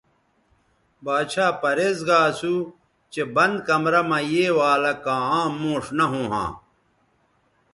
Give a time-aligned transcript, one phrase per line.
[1.03, 2.53] باڇھا پریز گا اسو
[3.11, 6.49] چہء بند کمرہ مہ یے والہ کاں عام موݜ نہ ھوں ھاں